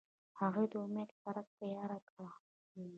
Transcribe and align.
هغوی 0.39 0.65
د 0.71 0.73
امید 0.85 1.09
څرک 1.21 1.47
تیاره 1.59 1.99
کړ. 2.09 2.23